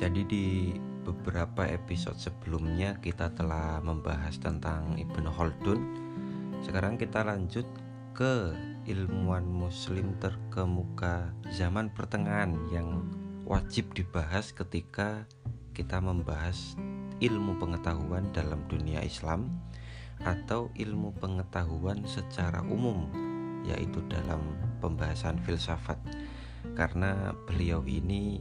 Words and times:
Jadi 0.00 0.24
di 0.24 0.72
beberapa 1.04 1.68
episode 1.68 2.16
sebelumnya 2.16 2.96
kita 3.04 3.36
telah 3.36 3.84
membahas 3.84 4.40
tentang 4.40 4.96
Ibnu 4.96 5.28
Khaldun. 5.28 5.80
Sekarang 6.64 6.96
kita 6.96 7.20
lanjut 7.20 7.68
ke 8.16 8.56
ilmuwan 8.88 9.44
muslim 9.44 10.16
terkemuka 10.16 11.36
zaman 11.52 11.92
pertengahan 11.92 12.56
yang 12.72 13.12
wajib 13.44 13.92
dibahas 13.92 14.56
ketika 14.56 15.28
kita 15.76 16.00
membahas 16.00 16.80
ilmu 17.20 17.60
pengetahuan 17.60 18.24
dalam 18.32 18.64
dunia 18.72 19.04
Islam 19.04 19.52
atau 20.24 20.72
ilmu 20.80 21.12
pengetahuan 21.20 22.08
secara 22.08 22.64
umum 22.64 23.04
yaitu 23.68 24.00
dalam 24.08 24.40
pembahasan 24.80 25.36
filsafat 25.44 26.00
karena 26.72 27.36
beliau 27.44 27.84
ini 27.84 28.40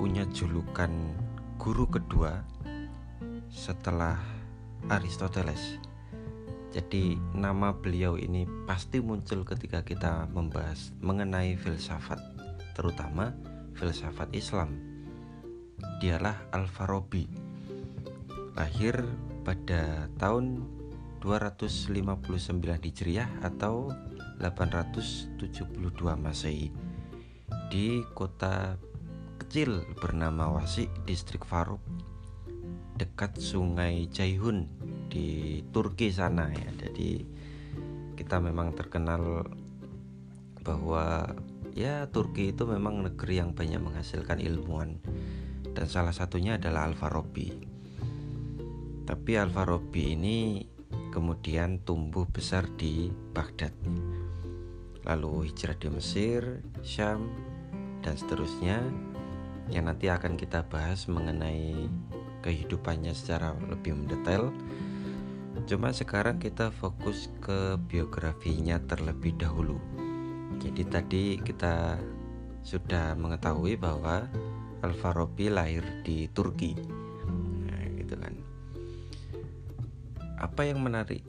punya 0.00 0.24
julukan 0.32 0.88
guru 1.60 1.84
kedua 1.84 2.40
setelah 3.52 4.16
Aristoteles. 4.88 5.76
Jadi 6.72 7.20
nama 7.36 7.76
beliau 7.76 8.16
ini 8.16 8.48
pasti 8.64 9.04
muncul 9.04 9.44
ketika 9.44 9.84
kita 9.84 10.24
membahas 10.32 10.96
mengenai 11.04 11.52
filsafat, 11.60 12.16
terutama 12.72 13.36
filsafat 13.76 14.32
Islam. 14.32 14.72
Dialah 16.00 16.48
Al-Farabi. 16.48 17.28
Lahir 18.56 19.04
pada 19.44 20.08
tahun 20.16 20.64
259 21.20 22.56
Hijriah 22.88 23.28
atau 23.44 23.92
872 24.40 25.44
Masehi 26.16 26.72
di 27.68 28.00
kota 28.16 28.80
kecil 29.50 29.82
bernama 29.98 30.46
Wasi, 30.46 30.86
distrik 31.10 31.42
Faruk 31.42 31.82
dekat 32.94 33.34
sungai 33.42 34.06
Jaihun 34.06 34.70
di 35.10 35.58
Turki 35.74 36.14
sana 36.14 36.54
ya. 36.54 36.70
Jadi 36.78 37.26
kita 38.14 38.38
memang 38.38 38.70
terkenal 38.78 39.42
bahwa 40.62 41.34
ya 41.74 42.06
Turki 42.14 42.54
itu 42.54 42.62
memang 42.62 43.02
negeri 43.02 43.42
yang 43.42 43.50
banyak 43.50 43.82
menghasilkan 43.82 44.38
ilmuwan 44.38 45.02
dan 45.74 45.90
salah 45.90 46.14
satunya 46.14 46.54
adalah 46.54 46.86
Al-Farabi. 46.86 47.50
Tapi 49.02 49.32
Al-Farabi 49.34 50.14
ini 50.14 50.62
kemudian 51.10 51.82
tumbuh 51.82 52.22
besar 52.30 52.70
di 52.78 53.10
Baghdad. 53.10 53.74
Lalu 55.10 55.50
hijrah 55.50 55.74
di 55.74 55.90
Mesir, 55.90 56.62
Syam, 56.86 57.26
dan 57.98 58.14
seterusnya 58.14 59.09
yang 59.70 59.86
nanti 59.86 60.10
akan 60.10 60.34
kita 60.34 60.66
bahas 60.66 61.06
mengenai 61.06 61.88
kehidupannya 62.42 63.14
secara 63.14 63.54
lebih 63.70 63.94
mendetail. 63.96 64.50
Cuma 65.66 65.94
sekarang 65.94 66.42
kita 66.42 66.74
fokus 66.74 67.30
ke 67.38 67.78
biografinya 67.90 68.82
terlebih 68.84 69.38
dahulu. 69.38 69.78
Jadi 70.58 70.82
tadi 70.86 71.24
kita 71.38 71.96
sudah 72.66 73.16
mengetahui 73.16 73.78
bahwa 73.80 74.28
Al-Farabi 74.84 75.48
lahir 75.48 75.84
di 76.04 76.28
Turki 76.32 77.00
apa 80.40 80.64
yang 80.64 80.80
menarik 80.80 81.20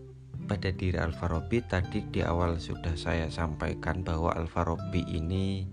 pada 0.48 0.72
diri 0.72 0.96
Al-Farabi 0.96 1.60
tadi 1.68 2.00
di 2.08 2.24
awal 2.24 2.58
sudah 2.64 2.96
saya 2.96 3.28
sampaikan 3.28 4.08
bahwa 4.08 4.32
Al-Farabi 4.32 5.04
ini 5.12 5.68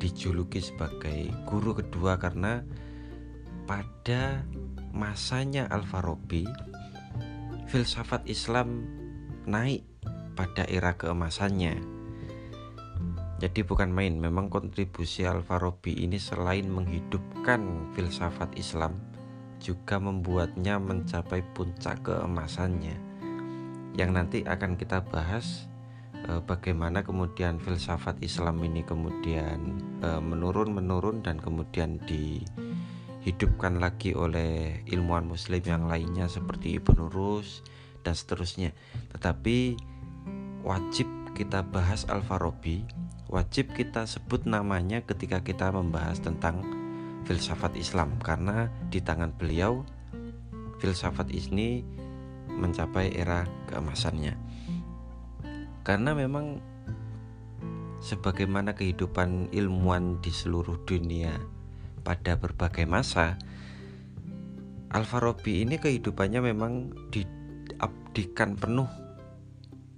dijuluki 0.00 0.64
sebagai 0.64 1.28
guru 1.44 1.76
kedua 1.76 2.16
karena 2.16 2.64
pada 3.68 4.42
masanya 4.90 5.68
Al-Farabi 5.68 6.48
filsafat 7.70 8.26
Islam 8.26 8.82
naik 9.46 9.86
pada 10.34 10.66
era 10.66 10.98
keemasannya. 10.98 11.78
Jadi 13.40 13.60
bukan 13.64 13.88
main, 13.94 14.18
memang 14.18 14.50
kontribusi 14.50 15.24
Al-Farabi 15.24 16.02
ini 16.02 16.18
selain 16.18 16.66
menghidupkan 16.66 17.94
filsafat 17.94 18.52
Islam 18.58 18.98
juga 19.62 20.00
membuatnya 20.00 20.80
mencapai 20.80 21.44
puncak 21.52 22.10
keemasannya 22.10 22.96
yang 23.94 24.16
nanti 24.16 24.42
akan 24.42 24.74
kita 24.80 25.04
bahas 25.04 25.69
bagaimana 26.44 27.00
kemudian 27.00 27.56
filsafat 27.62 28.20
Islam 28.20 28.60
ini 28.64 28.84
kemudian 28.84 29.80
e, 30.04 30.08
menurun 30.20 30.74
menurun 30.76 31.24
dan 31.24 31.40
kemudian 31.40 32.00
dihidupkan 32.04 33.80
lagi 33.80 34.12
oleh 34.12 34.84
ilmuwan 34.88 35.24
muslim 35.28 35.64
yang 35.64 35.88
lainnya 35.88 36.28
seperti 36.28 36.76
Ibnu 36.76 37.08
Rus 37.08 37.64
dan 38.04 38.16
seterusnya 38.16 38.76
tetapi 39.16 39.76
wajib 40.60 41.08
kita 41.32 41.64
bahas 41.64 42.04
Al-Farabi 42.08 42.84
wajib 43.30 43.72
kita 43.72 44.04
sebut 44.04 44.44
namanya 44.44 45.06
ketika 45.06 45.40
kita 45.40 45.70
membahas 45.70 46.18
tentang 46.18 46.66
filsafat 47.24 47.78
Islam 47.78 48.18
karena 48.18 48.68
di 48.90 48.98
tangan 48.98 49.30
beliau 49.30 49.86
filsafat 50.80 51.30
ini 51.30 51.84
mencapai 52.50 53.14
era 53.14 53.46
keemasannya. 53.70 54.34
Karena 55.82 56.12
memang 56.12 56.60
sebagaimana 58.00 58.72
kehidupan 58.72 59.52
ilmuwan 59.52 60.20
di 60.24 60.32
seluruh 60.32 60.80
dunia 60.88 61.36
pada 62.00 62.36
berbagai 62.40 62.88
masa, 62.88 63.36
Al-Farabi 64.90 65.62
ini 65.62 65.78
kehidupannya 65.78 66.40
memang 66.42 66.90
diabdikan 67.14 68.58
penuh 68.58 68.90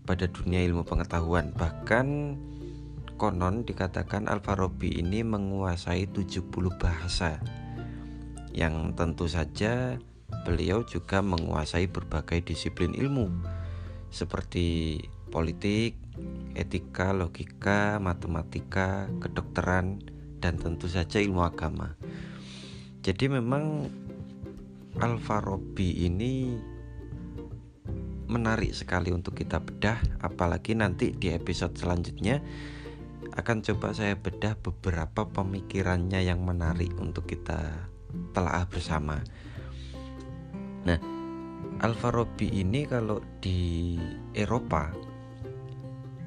pada 0.05 0.29
dunia 0.29 0.61
ilmu 0.69 0.85
pengetahuan. 0.85 1.55
Bahkan 1.57 2.07
konon 3.17 3.63
dikatakan 3.63 4.27
Al-Farabi 4.27 4.99
ini 5.01 5.23
menguasai 5.23 6.11
70 6.11 6.51
bahasa 6.77 7.39
yang 8.53 8.93
tentu 8.93 9.31
saja 9.31 9.97
beliau 10.45 10.85
juga 10.85 11.25
menguasai 11.25 11.89
berbagai 11.89 12.45
disiplin 12.45 12.93
ilmu 12.93 13.33
seperti 14.13 14.99
politik, 15.33 15.97
etika, 16.53 17.17
logika, 17.17 17.97
matematika, 17.97 19.09
kedokteran, 19.25 20.05
dan 20.45 20.61
tentu 20.61 20.93
saja 20.93 21.17
ilmu 21.25 21.41
agama. 21.41 21.97
Jadi 23.01 23.33
memang 23.33 23.89
Al-Farabi 25.01 26.05
ini 26.05 26.53
menarik 28.29 28.77
sekali 28.77 29.13
untuk 29.13 29.37
kita 29.37 29.61
bedah 29.61 30.01
apalagi 30.21 30.73
nanti 30.77 31.13
di 31.13 31.33
episode 31.33 31.77
selanjutnya 31.77 32.41
akan 33.33 33.65
coba 33.65 33.97
saya 33.97 34.17
bedah 34.17 34.57
beberapa 34.61 35.25
pemikirannya 35.25 36.21
yang 36.21 36.45
menarik 36.45 36.93
untuk 37.01 37.25
kita 37.25 37.89
telah 38.37 38.69
bersama. 38.69 39.25
Nah, 40.85 41.01
Al-Farabi 41.81 42.61
ini 42.61 42.85
kalau 42.85 43.25
di 43.41 43.97
Eropa 44.37 44.93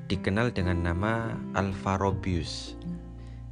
dikenal 0.07 0.53
dengan 0.53 0.85
nama 0.85 1.33
Al-Farabius. 1.57 2.77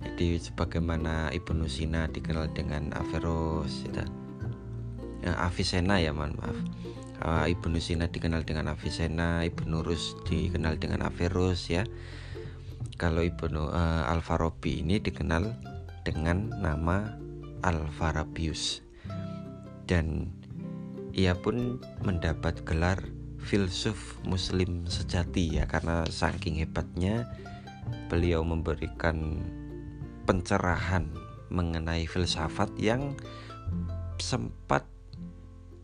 Jadi 0.03 0.37
sebagaimana 0.37 1.31
Ibnu 1.31 1.65
Sina 1.65 2.11
dikenal 2.11 2.51
dengan 2.51 2.91
Averroes, 2.93 3.87
ya, 3.89 4.03
Avicenna 5.39 5.97
ya, 6.03 6.11
mohon 6.11 6.35
maaf. 6.37 6.57
Uh, 7.23 7.45
Ibnu 7.47 7.79
Sina 7.79 8.11
dikenal 8.11 8.43
dengan 8.43 8.67
Avicenna, 8.67 9.47
Ibnu 9.47 9.79
Rus 9.79 10.19
dikenal 10.27 10.75
dengan 10.75 11.07
Averroes 11.07 11.71
ya 11.71 11.87
kalau 12.97 13.25
Ibnu 13.25 13.73
uh, 13.73 14.05
Al-Farabi 14.09 14.85
ini 14.85 15.01
dikenal 15.01 15.51
dengan 16.05 16.51
nama 16.61 17.17
Al-Farabius 17.65 18.83
dan 19.89 20.29
ia 21.13 21.35
pun 21.37 21.79
mendapat 22.05 22.61
gelar 22.65 23.03
filsuf 23.43 24.17
muslim 24.23 24.87
sejati 24.87 25.59
ya 25.59 25.67
karena 25.67 26.07
saking 26.07 26.63
hebatnya 26.63 27.27
beliau 28.07 28.41
memberikan 28.41 29.43
pencerahan 30.23 31.11
mengenai 31.51 32.07
filsafat 32.07 32.71
yang 32.79 33.13
sempat 34.17 34.87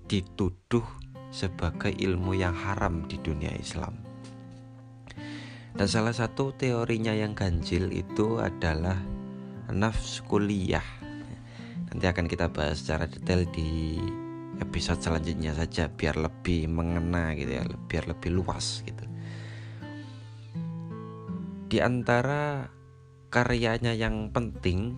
dituduh 0.09 0.85
sebagai 1.29 1.93
ilmu 1.93 2.33
yang 2.33 2.55
haram 2.57 3.05
di 3.05 3.21
dunia 3.21 3.53
Islam. 3.53 3.93
Dan 5.77 5.85
salah 5.85 6.15
satu 6.15 6.51
teorinya 6.57 7.13
yang 7.13 7.37
ganjil 7.37 7.93
itu 7.93 8.41
adalah 8.41 8.97
nafs 9.69 10.25
kuliah. 10.25 10.83
Nanti 11.93 12.05
akan 12.09 12.25
kita 12.25 12.49
bahas 12.49 12.81
secara 12.81 13.05
detail 13.05 13.45
di 13.53 14.01
episode 14.59 14.99
selanjutnya 14.99 15.55
saja 15.55 15.87
biar 15.89 16.19
lebih 16.19 16.67
mengena 16.67 17.33
gitu 17.35 17.51
ya, 17.59 17.63
biar 17.65 18.11
lebih 18.11 18.39
luas 18.39 18.83
gitu. 18.83 19.03
Di 21.69 21.77
antara 21.79 22.69
karyanya 23.29 23.93
yang 23.93 24.33
penting 24.33 24.97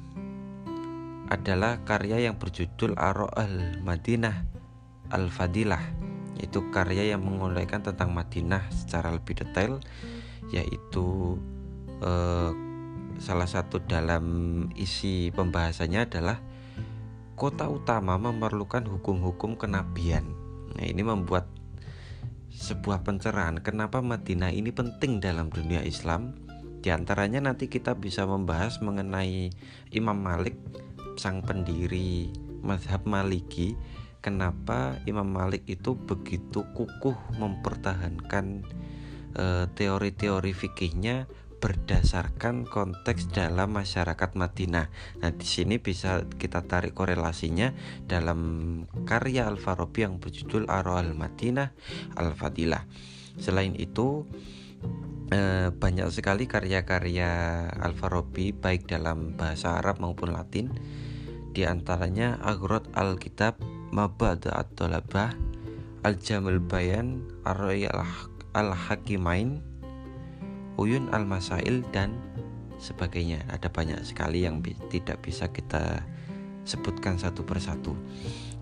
adalah 1.31 1.79
karya 1.87 2.27
yang 2.27 2.35
berjudul 2.35 2.95
Aro 2.99 3.27
al 3.31 3.79
Madinah 3.83 4.35
al 5.11 5.31
Fadilah 5.31 5.83
yaitu 6.39 6.71
karya 6.71 7.15
yang 7.15 7.23
menguraikan 7.23 7.83
tentang 7.83 8.11
Madinah 8.15 8.67
secara 8.71 9.11
lebih 9.11 9.39
detail 9.39 9.79
yaitu 10.51 11.39
eh, 12.03 12.51
salah 13.21 13.47
satu 13.47 13.79
dalam 13.83 14.25
isi 14.73 15.29
pembahasannya 15.31 16.07
adalah 16.09 16.41
kota 17.41 17.65
utama 17.65 18.21
memerlukan 18.21 18.85
hukum-hukum 18.85 19.57
kenabian. 19.57 20.29
Nah, 20.77 20.85
ini 20.85 21.01
membuat 21.01 21.49
sebuah 22.53 23.01
pencerahan 23.01 23.65
kenapa 23.65 23.97
Madinah 24.05 24.53
ini 24.53 24.69
penting 24.69 25.17
dalam 25.17 25.49
dunia 25.49 25.81
Islam. 25.81 26.37
Di 26.85 26.93
antaranya 26.93 27.41
nanti 27.41 27.65
kita 27.65 27.97
bisa 27.97 28.29
membahas 28.29 28.77
mengenai 28.85 29.49
Imam 29.89 30.21
Malik 30.21 30.53
sang 31.17 31.41
pendiri 31.41 32.29
mazhab 32.61 33.09
Maliki 33.09 33.73
kenapa 34.21 35.01
Imam 35.09 35.25
Malik 35.25 35.65
itu 35.65 35.97
begitu 35.97 36.61
kukuh 36.77 37.17
mempertahankan 37.41 38.61
eh, 39.33 39.65
teori-teori 39.73 40.53
fikihnya 40.53 41.25
berdasarkan 41.61 42.65
konteks 42.65 43.29
dalam 43.29 43.77
masyarakat 43.77 44.33
Madinah. 44.33 44.89
Nah, 45.21 45.31
di 45.31 45.45
sini 45.45 45.77
bisa 45.77 46.25
kita 46.25 46.65
tarik 46.65 46.97
korelasinya 46.97 47.71
dalam 48.09 48.41
karya 49.05 49.45
Al-Farabi 49.45 50.09
yang 50.09 50.17
berjudul 50.17 50.65
Aro 50.67 50.97
al-Madinah 50.97 51.69
Al-Fadilah. 52.17 52.89
Selain 53.37 53.77
itu, 53.77 54.25
eh, 55.29 55.69
banyak 55.69 56.09
sekali 56.09 56.49
karya-karya 56.49 57.29
Al-Farabi 57.77 58.57
baik 58.57 58.89
dalam 58.89 59.37
bahasa 59.37 59.77
Arab 59.77 60.01
maupun 60.01 60.33
Latin 60.33 60.73
di 61.53 61.63
antaranya 61.67 62.41
Agrot 62.41 62.89
Alkitab, 62.97 63.61
Mabad 63.93 64.49
At-Tolabah, 64.49 65.35
Al-Jamil 66.01 66.57
Bayan, 66.57 67.21
Ar-Royal 67.45 68.01
Al-Hakimain, 68.57 69.70
Uyun 70.81 71.13
Al-Masail 71.13 71.85
dan 71.93 72.17
sebagainya. 72.81 73.45
Ada 73.53 73.69
banyak 73.69 74.01
sekali 74.01 74.49
yang 74.49 74.65
bi 74.65 74.73
tidak 74.89 75.21
bisa 75.21 75.53
kita 75.53 76.01
sebutkan 76.65 77.21
satu 77.21 77.45
persatu. 77.45 77.93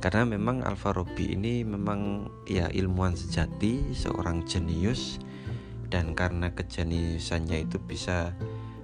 Karena 0.04 0.28
memang 0.28 0.60
Al-Farabi 0.68 1.40
ini 1.40 1.64
memang 1.64 2.28
ya 2.44 2.68
ilmuwan 2.68 3.16
sejati, 3.16 3.96
seorang 3.96 4.44
jenius 4.44 5.24
dan 5.88 6.12
karena 6.12 6.52
kejeniusannya 6.52 7.64
itu 7.64 7.80
bisa 7.80 8.36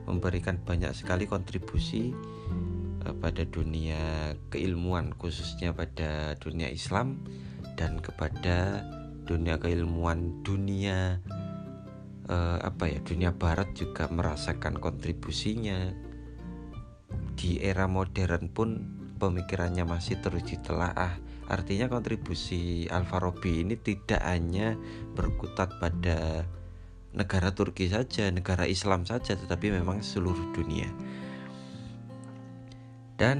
memberikan 0.07 0.55
banyak 0.63 0.95
sekali 0.95 1.27
kontribusi 1.27 2.15
Eh, 3.05 3.13
pada 3.13 3.45
dunia 3.45 4.33
keilmuan 4.49 5.13
khususnya 5.13 5.77
pada 5.77 6.33
dunia 6.41 6.73
Islam 6.73 7.21
dan 7.77 8.01
kepada 8.01 8.81
dunia 9.29 9.61
keilmuan 9.61 10.41
dunia 10.41 11.21
eh, 12.29 12.59
apa 12.61 12.89
ya 12.89 12.99
dunia 13.01 13.33
Barat 13.33 13.73
juga 13.77 14.09
merasakan 14.09 14.77
kontribusinya. 14.81 15.93
Di 17.35 17.59
era 17.61 17.85
modern 17.85 18.49
pun 18.51 18.69
pemikirannya 19.19 19.85
masih 19.87 20.19
terus 20.19 20.43
ditelaah. 20.45 21.17
Artinya 21.45 21.85
kontribusi 21.85 22.89
Al-Farabi 22.89 23.61
ini 23.61 23.77
tidak 23.77 24.21
hanya 24.25 24.73
berkutat 25.13 25.77
pada 25.77 26.49
negara 27.15 27.55
Turki 27.55 27.87
saja 27.87 28.27
negara 28.27 28.67
Islam 28.67 29.07
saja 29.07 29.39
tetapi 29.39 29.71
memang 29.71 30.03
seluruh 30.03 30.51
dunia. 30.51 30.91
Dan 33.15 33.39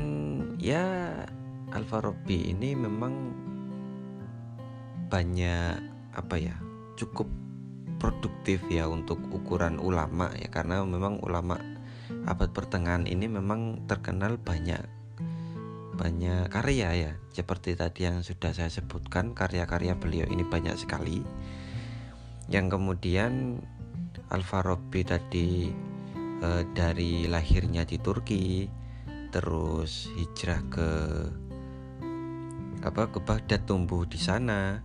ya 0.56 1.12
Alfarobi 1.76 2.56
ini 2.56 2.72
memang 2.72 3.36
banyak 5.12 5.76
apa 6.16 6.36
ya 6.40 6.56
cukup 6.96 7.28
produktif 7.98 8.62
ya 8.68 8.88
untuk 8.92 9.20
ukuran 9.32 9.80
ulama 9.80 10.32
ya 10.36 10.52
karena 10.52 10.84
memang 10.84 11.20
ulama 11.24 11.58
abad 12.26 12.50
pertengahan 12.54 13.10
ini 13.10 13.26
memang 13.26 13.88
terkenal 13.90 14.38
banyak 14.38 14.84
banyak 15.96 16.52
karya 16.52 16.90
ya. 16.94 17.12
Seperti 17.32 17.74
tadi 17.80 18.06
yang 18.06 18.22
sudah 18.22 18.52
saya 18.52 18.68
sebutkan 18.68 19.32
karya-karya 19.32 19.96
beliau 19.96 20.28
ini 20.28 20.44
banyak 20.44 20.76
sekali. 20.76 21.24
Yang 22.52 22.78
kemudian 22.78 23.64
Alfarobi 24.30 25.02
tadi 25.08 25.72
eh, 26.44 26.64
dari 26.76 27.26
lahirnya 27.26 27.88
di 27.88 27.98
Turki 27.98 28.68
terus 29.32 30.12
hijrah 30.16 30.62
ke 30.72 30.90
apa 32.86 33.10
ke 33.10 33.20
Baghdad 33.20 33.66
tumbuh 33.66 34.06
di 34.06 34.16
sana 34.16 34.80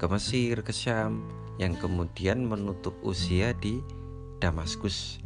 ke 0.00 0.06
Mesir 0.10 0.64
ke 0.66 0.72
Syam 0.74 1.41
yang 1.60 1.76
kemudian 1.76 2.44
menutup 2.48 2.96
usia 3.04 3.52
di 3.56 3.82
Damaskus. 4.40 5.20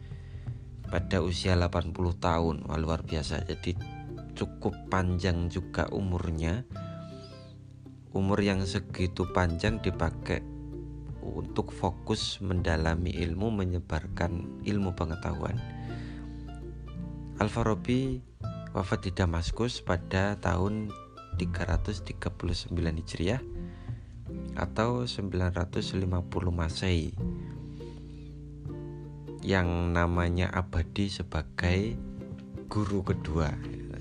Pada 0.86 1.18
usia 1.18 1.58
80 1.58 1.92
tahun 2.22 2.56
Wah, 2.66 2.78
luar 2.78 3.02
biasa. 3.02 3.42
Jadi 3.42 3.74
cukup 4.38 4.74
panjang 4.86 5.50
juga 5.50 5.90
umurnya. 5.90 6.62
Umur 8.14 8.38
yang 8.40 8.62
segitu 8.62 9.28
panjang 9.34 9.82
dipakai 9.82 10.40
untuk 11.26 11.74
fokus 11.74 12.38
mendalami 12.38 13.10
ilmu 13.10 13.50
menyebarkan 13.50 14.62
ilmu 14.62 14.94
pengetahuan. 14.94 15.58
Al-Farabi 17.42 18.22
wafat 18.72 19.08
di 19.08 19.12
Damaskus 19.12 19.82
pada 19.82 20.38
tahun 20.38 20.88
339 21.36 22.72
Hijriah 22.72 23.55
atau 24.56 25.04
950 25.04 26.08
Masehi 26.50 27.12
yang 29.46 29.94
namanya 29.94 30.50
abadi 30.50 31.06
sebagai 31.06 31.94
guru 32.66 33.06
kedua. 33.06 33.54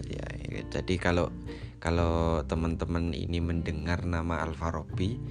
Ya, 0.10 0.26
jadi 0.74 0.98
kalau 0.98 1.30
kalau 1.78 2.42
teman-teman 2.50 3.14
ini 3.14 3.38
mendengar 3.38 4.10
nama 4.10 4.42
Al-Farabi 4.42 5.22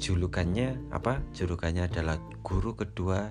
julukannya 0.00 0.88
apa? 0.88 1.20
Julukannya 1.36 1.92
adalah 1.92 2.16
guru 2.40 2.72
kedua 2.72 3.28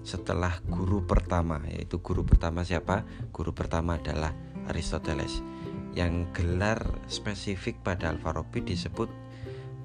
setelah 0.00 0.62
guru 0.70 1.04
pertama 1.04 1.60
yaitu 1.68 2.00
guru 2.00 2.24
pertama 2.24 2.64
siapa? 2.64 3.04
Guru 3.28 3.52
pertama 3.52 4.00
adalah 4.00 4.32
Aristoteles. 4.72 5.44
Yang 5.92 6.32
gelar 6.32 6.80
spesifik 7.12 7.84
pada 7.84 8.08
Al-Farabi 8.08 8.72
disebut 8.72 9.12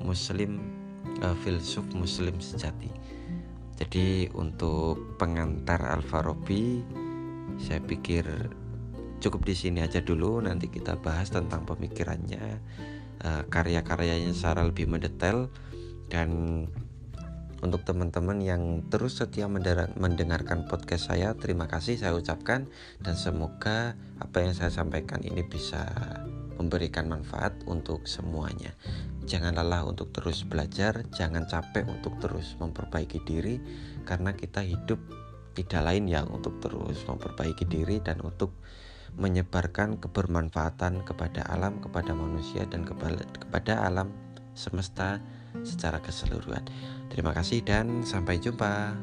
muslim 0.01 0.60
uh, 1.22 1.38
filsuf 1.46 1.86
muslim 1.93 2.38
sejati. 2.41 2.89
Jadi 3.81 4.29
untuk 4.38 5.17
pengantar 5.17 5.81
Al-Farabi 5.81 6.86
saya 7.58 7.81
pikir 7.81 8.25
cukup 9.22 9.46
di 9.46 9.55
sini 9.58 9.86
aja 9.86 10.01
dulu. 10.01 10.41
Nanti 10.41 10.70
kita 10.70 10.98
bahas 11.01 11.29
tentang 11.29 11.65
pemikirannya 11.65 12.62
uh, 13.25 13.43
karya-karyanya 13.50 14.34
secara 14.34 14.65
lebih 14.65 14.89
mendetail. 14.89 15.50
Dan 16.12 16.65
untuk 17.62 17.86
teman-teman 17.86 18.41
yang 18.41 18.81
terus 18.89 19.22
setia 19.22 19.46
mendengarkan 19.48 20.65
podcast 20.65 21.13
saya, 21.13 21.38
terima 21.38 21.70
kasih 21.70 21.96
saya 22.01 22.17
ucapkan. 22.17 22.65
Dan 22.98 23.13
semoga 23.15 23.93
apa 24.17 24.41
yang 24.41 24.58
saya 24.58 24.74
sampaikan 24.74 25.22
ini 25.22 25.46
bisa 25.46 25.86
memberikan 26.58 27.10
manfaat 27.10 27.53
untuk 27.70 28.05
semuanya. 28.10 28.74
Jangan 29.31 29.55
lelah 29.55 29.88
untuk 29.88 30.11
terus 30.11 30.43
belajar, 30.43 31.07
jangan 31.15 31.47
capek 31.47 31.88
untuk 31.88 32.19
terus 32.19 32.59
memperbaiki 32.59 33.23
diri 33.23 33.63
karena 34.03 34.35
kita 34.35 34.59
hidup 34.59 35.00
tidak 35.55 35.88
lain 35.88 36.11
yang 36.11 36.27
untuk 36.27 36.59
terus 36.59 37.00
memperbaiki 37.07 37.63
diri 37.63 38.03
dan 38.03 38.19
untuk 38.19 38.51
menyebarkan 39.15 40.03
kebermanfaatan 40.03 41.07
kepada 41.07 41.47
alam, 41.47 41.79
kepada 41.79 42.11
manusia 42.11 42.67
dan 42.67 42.83
kepada 42.83 43.88
alam 43.88 44.11
semesta 44.51 45.23
secara 45.63 46.03
keseluruhan. 46.03 46.67
Terima 47.07 47.31
kasih 47.31 47.63
dan 47.63 48.03
sampai 48.03 48.35
jumpa. 48.35 48.95